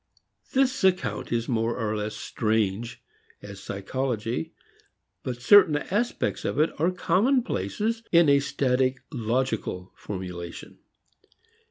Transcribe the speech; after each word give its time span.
This 0.53 0.83
account 0.83 1.31
is 1.31 1.47
more 1.47 1.77
or 1.77 1.95
less 1.95 2.15
strange 2.15 3.03
as 3.43 3.59
psychology 3.59 4.51
but 5.21 5.43
certain 5.43 5.75
aspects 5.77 6.43
of 6.43 6.57
it 6.57 6.71
are 6.79 6.89
commonplaces 6.89 8.01
in 8.11 8.27
a 8.27 8.39
static 8.39 8.97
logical 9.11 9.93
formulation. 9.95 10.79